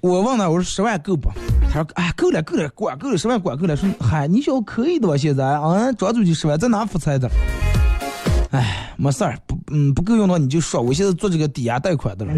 [0.00, 1.28] 我问他，我说十万够不？
[1.68, 3.74] 他说哎，够了够了，管够了，十万管够了。
[3.74, 5.16] 说嗨，你小子可以的吧？
[5.16, 7.28] 现在啊，转出去十万，在哪发财的？
[8.52, 12.32] 哎，没事儿，不嗯不够用的话你就说，我现在做这个抵押贷款的了。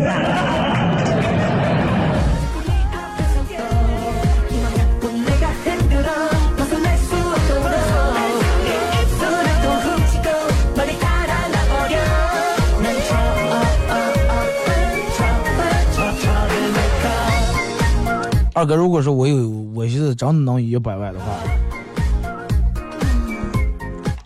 [18.56, 21.26] 二哥，如果说我有，我现在真的能有一百万的话，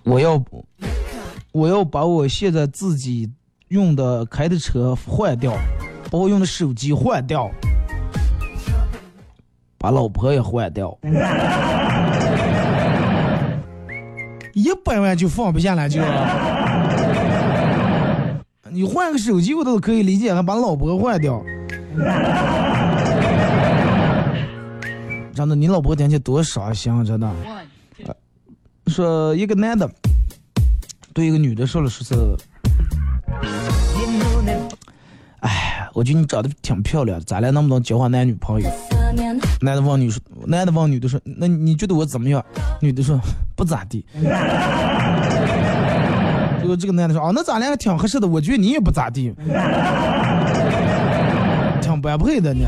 [0.04, 0.38] 我要，
[1.50, 3.32] 我要把我现在自己
[3.68, 5.56] 用的开的车换掉，
[6.10, 7.50] 把我用的手机换掉，
[9.78, 10.94] 把老婆也换掉，
[14.52, 16.02] 一百万就放不下来就。
[18.70, 21.42] 你换个手机我都可以理解，还把老婆换掉。
[25.38, 27.04] 真的，你老婆听起来多伤心啊！
[27.04, 27.32] 真的。
[28.88, 29.88] 说一个男的
[31.14, 32.36] 对一个女的说了说是，
[35.38, 38.68] 哎，我觉得你长得挺漂亮，咱俩能不能交换男女朋友？
[39.60, 42.44] 男的问女说，男的问女的说，那你觉得我怎么样？
[42.80, 43.16] 女的说
[43.54, 44.04] 不咋地。
[46.60, 49.32] 结果这个男的说，哦，那咱俩挺合适的，我觉得你也不咋地，
[51.80, 52.66] 挺般配的呢。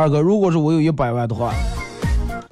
[0.00, 1.52] 二哥，如果是我有一百万的话，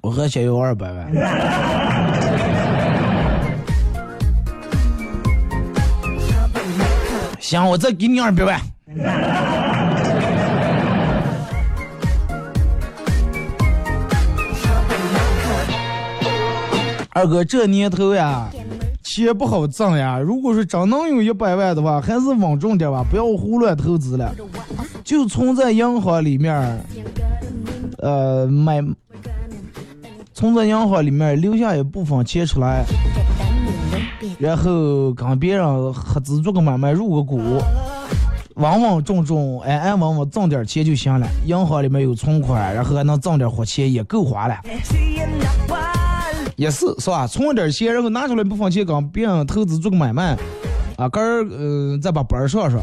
[0.03, 1.11] 我还想要二百万。
[7.41, 8.61] 行，我再给你二百万。
[17.15, 18.47] 二哥，这年头呀，
[19.03, 20.19] 钱不好挣呀。
[20.19, 24.35] 如果说真能有一百万的话，还是稳重点吧，不要胡乱投资了。
[25.03, 26.79] 就存在银行里面，
[27.99, 28.83] 呃，买
[30.35, 32.85] 存在银行里面，留下一部分钱出来，
[34.39, 37.61] 然后跟别人合资做个买卖，入个股，
[38.55, 41.27] 稳稳重重，安安稳稳挣点钱就行了。
[41.45, 44.57] 银行里面有存款，然后还能挣点活钱，也够花了。
[46.57, 50.37] 也是是吧，存点钱，然后拿出来一部分钱，跟别人投资做个买卖，
[50.97, 52.81] 啊，跟儿嗯，再把本儿上上。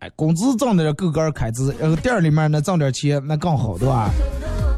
[0.00, 4.10] 哎，工资挣的够格开支，然后店里面呢挣点钱那刚好，对吧？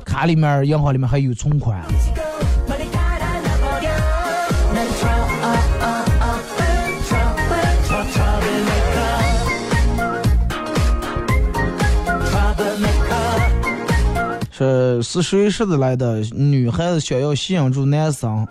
[0.05, 1.81] 卡里面，银行里面还有存款。
[14.51, 18.45] 是是属于的来的，女孩子想要吸引住男生。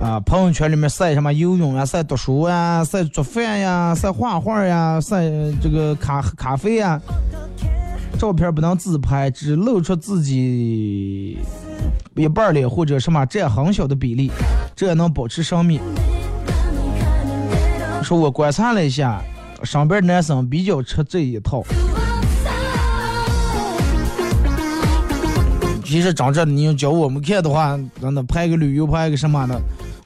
[0.00, 5.30] 啊，朋友圈里面晒什么游泳啊、晒读书啊、晒做饭呀、晒画画呀、晒
[5.60, 6.98] 这个咖咖啡呀，
[8.18, 11.38] 照片不能自拍，只露出自己
[12.14, 14.32] 一半脸或者什么占很小的比例，
[14.74, 15.78] 这样能保持神秘。
[18.02, 19.22] 说我观察了一下，
[19.64, 21.62] 上边男生比较吃这一套。
[25.84, 29.60] 其实长这你要教我们看的话，真的拍个旅游，拍个什么的，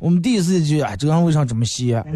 [0.05, 2.05] 我们第一次就哎，这个人为啥这么闲？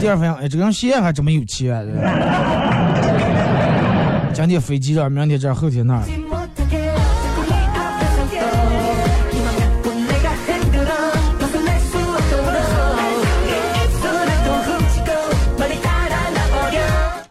[0.00, 1.86] 第二反应，哎，这个人闲还这么有钱？
[4.34, 6.02] 今天飞机这，明天这儿，后天那儿。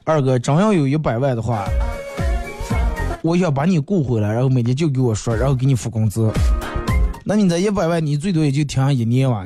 [0.06, 1.66] 二哥，真要有一百万的话，
[3.22, 6.32] 我想把你雇回来，然后每天就给我说，然后给你付工资。
[7.26, 9.46] 那你这一百万，你最多也就停一年哇。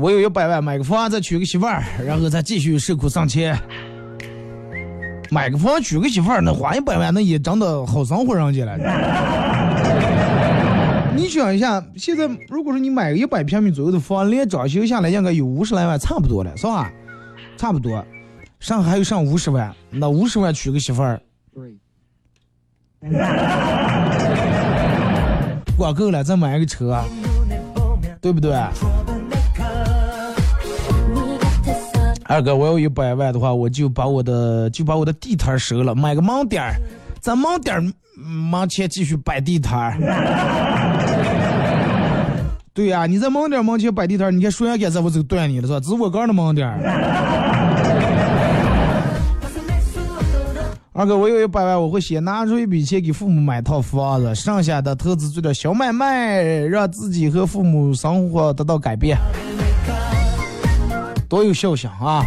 [0.00, 3.58] 我有一百万，买个房，再娶个媳妇儿，然后再继续受苦上钱。
[5.30, 8.78] 买个房，娶个媳妇儿，那花一百万，那也真的好生活上去了。
[11.16, 16.92] 你想一下，现在如果说你买个一百平米左右的房，连装修下来应该有五十来万，差不多了，是吧？
[17.56, 18.04] 差不多，
[18.60, 21.20] 上还有上五十万，那五十万娶个媳妇儿，
[25.76, 27.00] 管够了，再买一个车，
[28.20, 28.52] 对不对？
[32.24, 36.74] 二哥，我要一百万的话，我就把我的就把我的地摊收了，买个盲点儿，
[37.20, 37.82] 咱盲点儿
[38.22, 39.94] 忙前继续摆地摊儿。
[42.74, 45.80] 对呀、你在门店儿门前摆地摊儿，你看谁也敢在我这断你了是吧？
[45.80, 47.47] 只是我个人的盲点儿。
[50.98, 59.16] 二哥，我有一百万，我会先拿出一笔钱给父母买套房子，剩下的投资做点小买卖，让自己和父母生活得到改变。
[61.28, 62.24] 多有孝心啊！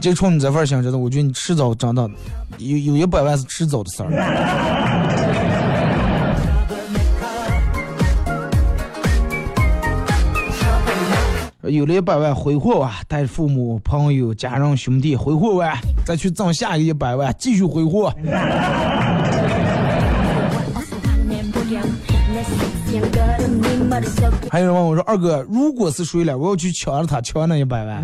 [0.00, 2.08] 就冲你这份想着的，我觉得你迟早长大
[2.58, 4.08] 有有一百万是迟早的事儿。
[11.62, 15.72] 有了一百万挥霍完，带父母、朋友、家人、兄弟挥霍完，
[16.04, 18.12] 再去挣下一个一百万，继续挥霍。
[24.50, 28.02] 还有人问我说：“二哥，如果是谁了，我要去抢了他抢那一百万。”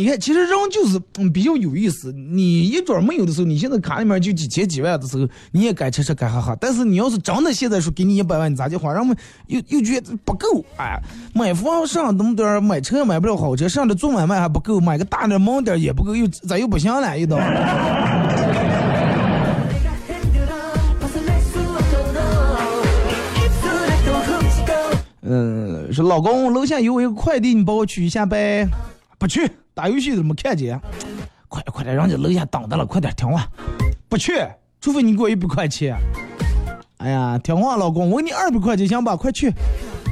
[0.00, 2.10] 你看，其实人就是嗯比较有意思。
[2.10, 6.56] 你一准没有的时候，你现在卡里面就几千几万的时候，你也该吃吃该喝喝。
[6.58, 8.94] 但是你要是真的现在说给你一百万，你咋就花？
[8.94, 9.14] 人们
[9.48, 10.98] 又又觉得不够，哎，
[11.34, 17.18] 买房上那么点，买车买不了好车，上的做买卖还不够，买个大点门店也不够，又咋又不行了？
[17.18, 17.36] 一刀。
[25.22, 28.66] 嗯， 说老公，楼下有我一个快递，你帮我取一下呗？
[29.18, 30.78] 不去，打游戏怎么看见？
[31.48, 33.46] 快点快点，人家楼下等着了，快点听话。
[34.08, 34.32] 不去，
[34.80, 35.96] 除非你给我一百块钱。
[36.98, 39.16] 哎呀，听话，老公，我给你二百块钱行吧？
[39.16, 39.52] 快去。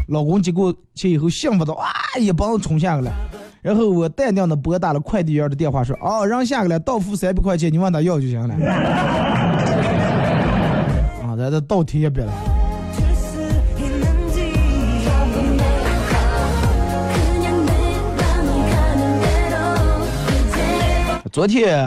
[0.08, 3.12] 老公接过钱以后，幸福的啊，一帮子冲下来了。
[3.60, 8.54] 然后我淡定的拨打了快递员的电话，说：“哦，让下个来到付三百块钱，你问他要就行了。”
[11.22, 12.32] 啊，咱这倒贴一笔了。
[21.38, 21.78] 昨天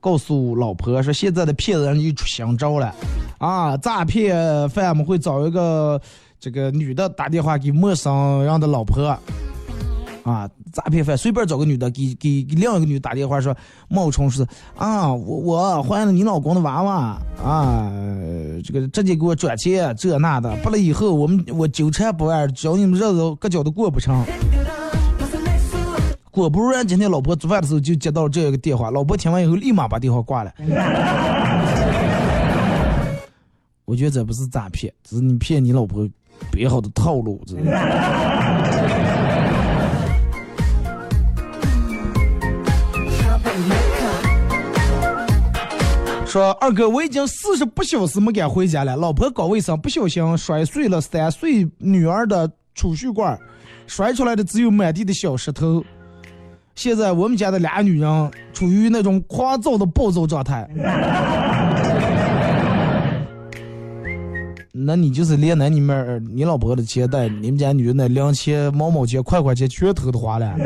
[0.00, 2.92] 告诉老婆说，现在的骗子人又出新招了，
[3.38, 6.00] 啊，诈骗犯们会找一个
[6.40, 9.16] 这个女的打电话给陌生人的老婆，
[10.24, 13.56] 啊，诈骗犯随便找个女的给给给另一个女的打电话说，
[13.88, 14.44] 冒充是
[14.76, 17.92] 啊，我我怀了你老公的娃娃啊，
[18.64, 24.20] 这个直接给我转钱这那的，不了以后我们我纠缠不完，叫你们日子各脚都过不成。
[26.30, 30.52] 果不然，今天老婆做饭的时候就接到这个电话，老婆听完以后立马把电话挂了。
[33.84, 36.08] 我觉得这不是诈骗，只是你骗你老婆
[36.52, 37.42] 别好的套路。
[37.44, 37.56] 这
[46.24, 53.36] 说二哥，我已经四十八小时没敢回家了，老婆搞卫生不小心摔碎了三岁女儿的储蓄罐，
[53.88, 55.84] 摔出来的只有满地的小石头。
[56.74, 60.68] 现在我们家的俩女人处于那种狂躁的暴躁状态。
[64.72, 70.54] 那你就是连那里面你老婆的钱袋，你们家女人那零钱、毛毛钱、块块钱全偷的花了。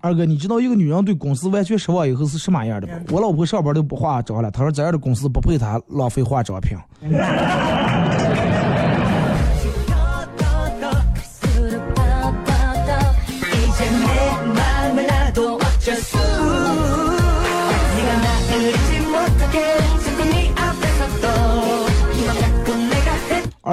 [0.00, 2.94] 二哥，你知道一个女人对公司完全失望以后是什么样的吗？
[3.10, 6.78] 我老婆上班都不化妆了，她说这样的公司不配她浪费化妆品。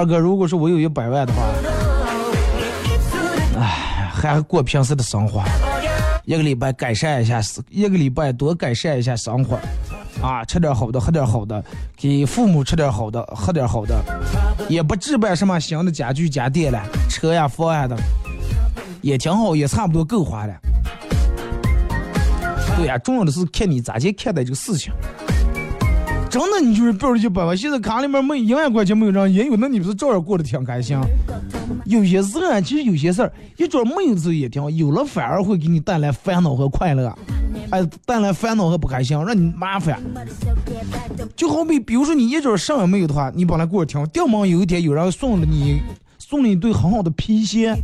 [0.04, 1.42] 二哥，如果说我有一百万的话，
[3.58, 5.42] 唉，还过平时的生活，
[6.26, 7.40] 一个礼拜改善一下，
[7.70, 9.58] 一个礼拜多改善一下生活，
[10.20, 11.64] 啊，吃点好的，喝点好的，
[11.96, 13.98] 给父母吃点好的，喝点好的，
[14.68, 17.96] 也不置办什么新的家具家电了，车呀房呀的，
[19.00, 20.54] 也挺好，也差不多够花了。
[22.76, 24.92] 对呀，重要的是看你咋去看待这个事情。
[26.34, 30.98] 真的，你就是比如一百万，现在卡里面没一万块钱没有人也有，那你不是照样过得挺开心？
[31.84, 37.16] 有些事儿啊，其实有些事儿，一准没有时候也挺好，有了反而会给你带来烦恼和快乐，
[37.70, 40.02] 哎，带来烦恼和不开心，让你麻烦。
[41.36, 45.80] 就好比，比如说你一桌什么没有的话，你本来过得挺好，掉毛有一天有人送了你，
[46.18, 47.76] 送了一对很好的皮鞋，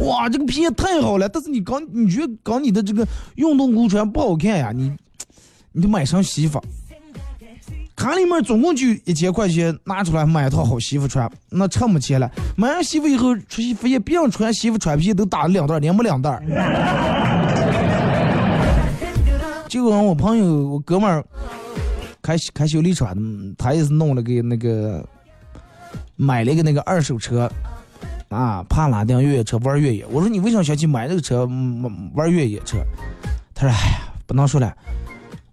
[0.00, 4.92] 哇，这个皮鞋太好了，但是你刚你觉得刚你的这个运动裤穿不好看呀，你
[5.70, 6.60] 你就买双西服。
[8.00, 12.30] 卡里面总共就一千块钱，拿出来买一套好西服穿，那撑不起了。
[12.56, 16.40] 买完西服以后出去发现别人穿西服穿皮都打了两袋，连没两袋。
[19.68, 21.22] 就跟我朋友我哥们儿
[22.22, 23.14] 开开修理厂，
[23.58, 25.06] 他也是弄了个那个
[26.16, 27.52] 买了一个那个二手车，
[28.30, 30.06] 啊，帕拉丁越野车玩越野。
[30.06, 31.46] 我说你为什么想去买这个车
[32.14, 32.78] 玩越野车？
[33.54, 34.74] 他说哎呀，不能说了。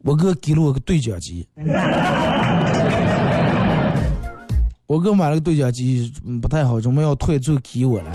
[0.08, 1.46] 我哥给了我个对讲机，
[4.88, 8.10] 我哥买了个对讲机，不太好，准备要退，就给我了。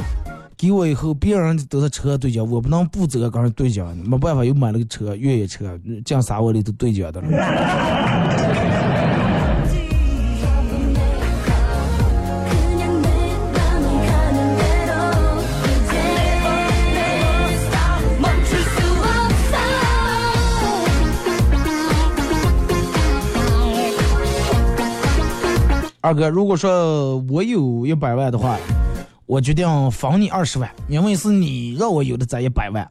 [0.57, 7.28] 给我以后，别人都是车对讲，我不能不这跟人对讲，没办法，又买了个车，越野车，讲啥我里头对讲的了。
[26.05, 28.59] 二哥，如果说我有一百万的话，
[29.24, 32.90] 我决定防你二十万，因为是你让我有的攒一百万。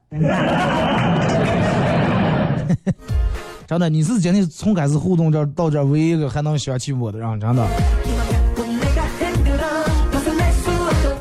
[3.67, 7.67] 真的，你是今天从开始互动这到这唯一一个还能想起我的人，真的。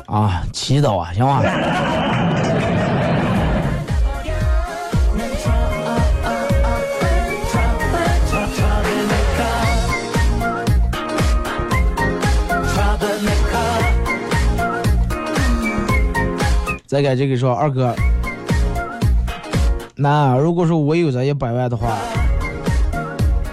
[0.05, 1.43] 啊，祈祷啊，行吧。
[16.91, 17.95] 再给这个说二哥，
[19.95, 21.97] 那如果说我有这一百万的话，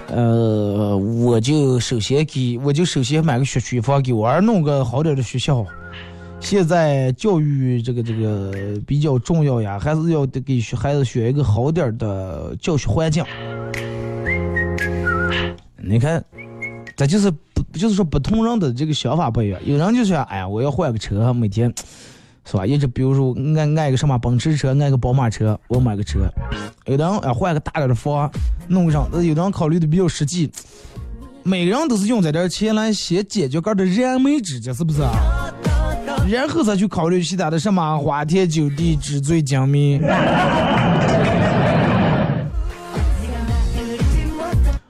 [0.08, 5.64] 呃，我就首先给我就首先买个学区房，给我儿弄个好点的学校。
[6.40, 8.52] 现在教育这个这个
[8.84, 13.24] 比较重要呀，还是要给孩子选一个好点的教学环境。
[15.80, 16.20] 你看，
[16.96, 21.72] 这就是不就是说不同人的这个想法不一样，有人就想，哎呀，我要换个车，每天。
[22.50, 22.64] 是吧？
[22.64, 26.20] 一直比如说爱爱个什么奔驰车，爱个宝马车，我买个车。
[26.86, 28.30] 有的人啊换个大点的房，
[28.66, 29.06] 弄上。
[29.12, 30.50] 有的人考虑的比较实际，
[31.42, 35.12] 每个人都是用这点钱来先解决个的燃眉之急，是不是啊？
[36.26, 40.00] 然后再去考虑其他的什么花天酒地、纸醉金迷。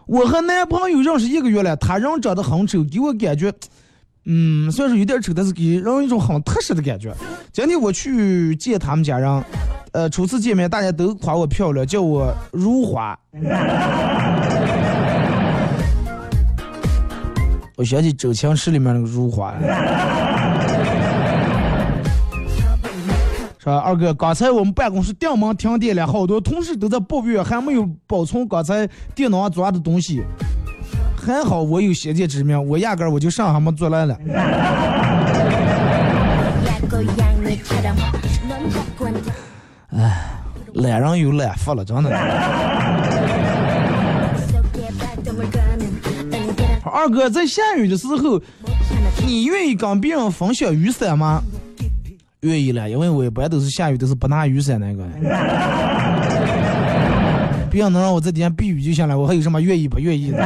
[0.07, 3.53] 我和男朋友认识一个月了，他人长得很丑，给我感觉。
[4.31, 7.15] 嗯，虽然说有点丑，但是给人一种很踏实的感觉。
[7.59, 9.45] 今天我去见他们家人，
[9.91, 13.19] 呃，初次见面，大家都夸我漂亮，叫我如花。
[17.75, 19.53] 我想起周星驰里面那个如花。
[23.59, 24.15] 是吧，二哥？
[24.15, 30.23] 刚才我们办公室电门停电了，好多同事都在抱怨还没有保存刚才电脑上装的东西。
[31.17, 34.17] 还好我有先见之明，我压根儿我就上还没做来了。
[39.91, 40.31] 哎，
[40.75, 42.11] 懒人有懒福了，真的。
[46.85, 48.41] 二哥在下雨的时候，
[49.25, 51.43] 你愿意跟别人分享雨伞吗？
[52.41, 55.05] 愿意了，因为我一般都是下雨都是不拿雨伞那个。
[57.71, 60.39] 别人能让我在底下避雨就行了，我还有什么愿意不愿意的？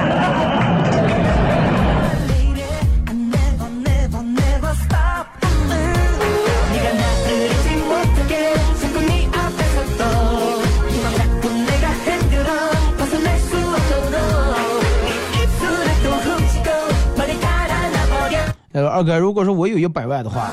[18.93, 20.51] 二哥，如果说我有一百万的话，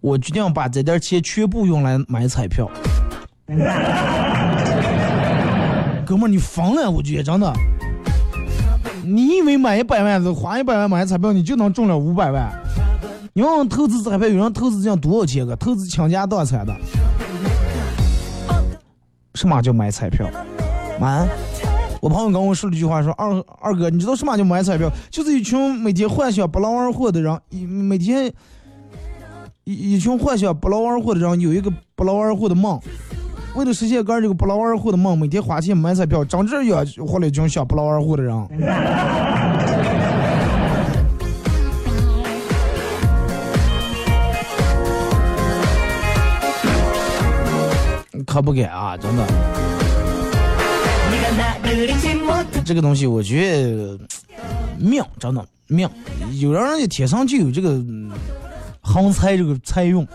[0.00, 2.70] 我决定把这点钱全部用来买彩票。
[6.04, 6.90] 哥们儿，你疯了！
[6.90, 7.50] 我觉得真的，
[9.02, 12.52] 你以为买一百万，花一百万买彩票，你就能中了五百万？
[13.32, 15.56] 你问问投资彩票，有人投资这样多少钱个？
[15.56, 16.74] 投资倾家荡产的。
[19.34, 20.28] 什么叫买彩票？
[21.00, 21.26] 买？
[22.02, 24.90] 我朋友跟我说了一句话，说二二哥，你知道什么叫买彩票？
[25.08, 28.26] 就是一群每天幻想不劳而获的人，一每天
[29.62, 32.80] 一一群幻想不劳而获的人，有一个不劳而获的梦。
[33.54, 38.48] 为了实现个这个不劳而获的梦，每天花钱买彩票，张志远活了一群想不劳而获的人。
[48.26, 49.24] 可不敢啊，真的。
[52.64, 53.98] 这个东西，我觉得
[54.78, 55.88] 命真的命，
[56.40, 58.10] 有人人家天生就有这个嗯
[58.80, 60.06] 横财这个财运，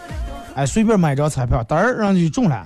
[0.55, 2.65] 哎，随便买张彩票，嘚儿让就中了，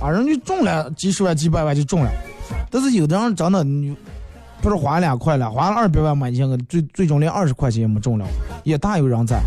[0.00, 2.10] 啊，人就中了几十万、几百万就中了。
[2.70, 3.94] 但是有的人真的，你
[4.62, 8.26] 不是花两块了，花了二百万买进个，最最终连二十块钱也没中了，
[8.62, 9.42] 也大有人在。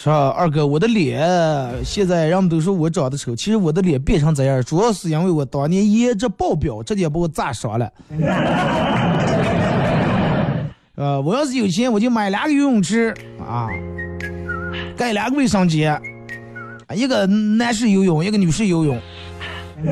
[0.00, 1.28] 是吧，二哥，我的脸
[1.84, 7.92] 现在人们都说我长得丑，其实我的脸变成这样，主要是因为我当年颜值爆表，直接把我砸伤了。
[10.94, 13.66] 呃，我要是有钱，我就买两个游泳池啊，
[14.96, 16.00] 盖两个卫生间，
[16.94, 18.96] 一个男士游泳，一个女士游泳。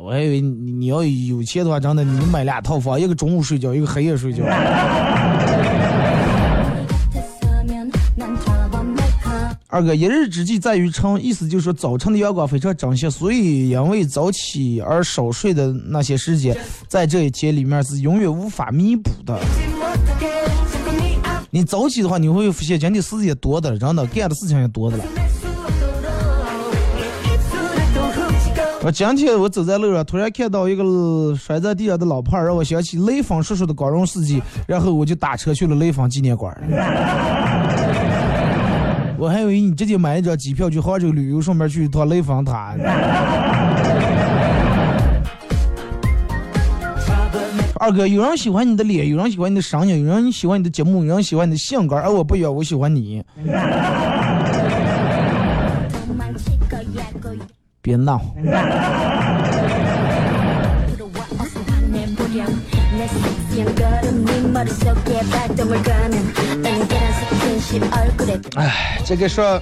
[0.00, 4.44] 我还以为你你要有钱的话，真的你买俩套房，一个中午睡觉，一个黑夜睡觉。
[9.70, 16.56] 二哥，一日之计在于晨，意思就是说早晨的阳光非常珍惜，所以因为早起而少睡的那些时间，
[16.86, 19.38] 在这一天里面是永远无法弥补的。
[21.50, 25.04] 你早起的话，你会发现今天时间也多的了，真的干的事情也多的了。
[28.80, 30.82] 我今天我走在路上，突然看到一个
[31.36, 36.56] 摔在地上的老伴儿，让我想起雷锋叔叔的光荣事迹，然后我就打车去了雷锋纪念馆。
[39.18, 42.74] 我还以为你直接买一张机票去杭州旅游，顺便去一趟雷峰塔。
[47.80, 53.24] 二哥，有人喜欢你的脸，有人喜欢你的声音，有人喜欢你的节目，有人喜欢你的性格，而我不一样，我喜欢你。
[57.82, 58.20] 别闹。
[68.54, 69.60] 哎，这个说，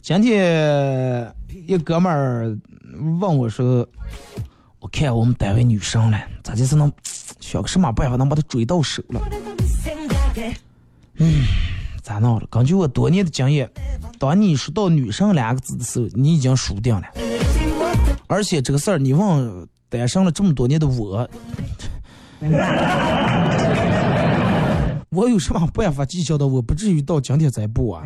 [0.00, 1.34] 今天
[1.66, 2.56] 一哥们儿
[3.20, 3.86] 问我说，
[4.78, 6.90] 我看我们单位女生了，咋就是能
[7.40, 9.20] 想个什么办法能把她追到手了？
[11.16, 11.44] 嗯，
[12.02, 12.46] 咋弄了？
[12.50, 13.68] 根据我多年的经验，
[14.18, 17.02] 当你说到女生两个字的时候，你已经输定了。
[18.26, 21.28] 而且这个事儿，你问单身了这么多年的我。
[25.12, 26.46] 我有什么办法计较的？
[26.46, 28.04] 我不至于到今天才步啊！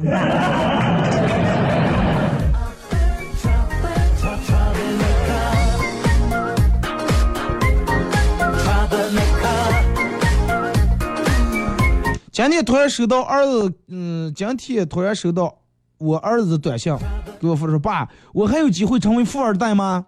[12.32, 15.54] 今天突然收到儿子，嗯，今天突然收到
[15.98, 16.96] 我儿子短信，
[17.38, 20.06] 给我发说：“爸，我还有机会成为富二代吗？”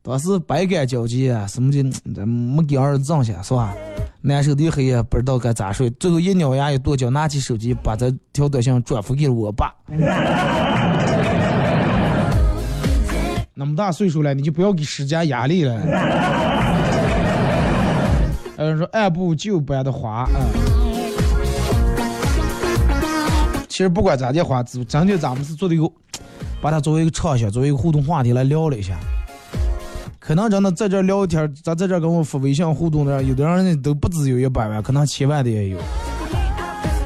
[0.00, 1.72] 当时百感交集啊，什么
[2.14, 3.74] 的没给儿子挣下是吧？
[4.22, 9.72] 难受的很也不知道该咋说，最后一咬牙一跺脚，拿起手机把这条短信转发给了我爸。
[13.54, 15.74] 那么大岁数了，你就不要给施加压力了。
[18.58, 20.36] 有人说按部就班的花，嗯。
[23.68, 25.86] 其实不管咋的话，真的咱们是做的一个，
[26.60, 28.98] 把它作为一个畅想，作为一个互动话题来聊了一下。
[30.26, 35.78] 可能真的在这聊天，咱在这跟我发微信互动的，有的人都不止有一百万，可能千万的也有。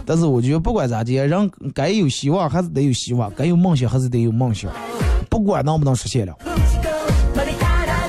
[0.07, 4.73] 但是我觉得不管咋的，人该有希望还是得有希望，该有梦想还是得有梦想，
[5.29, 6.33] 不管能不能实现了。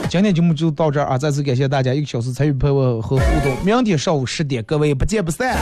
[0.10, 1.18] 今天节目就到这儿啊！
[1.18, 5.58] 再次感谢大家一个小时参与陪我和互动，明天上午十点，各位不见不散。